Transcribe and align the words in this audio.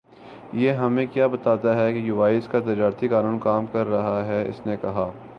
یہ 0.53 0.71
ہمیں 0.73 1.05
کِیا 1.05 1.27
بتاتا 1.27 1.75
ہے 1.75 1.91
کہ 1.93 1.97
یوایس 1.97 2.47
کا 2.47 2.59
تجارتی 2.59 3.07
قانون 3.07 3.37
کام 3.39 3.65
کر 3.65 3.87
رہا 3.87 4.25
ہے 4.25 4.41
اس 4.49 4.65
نے 4.65 4.75
کہا 4.81 5.09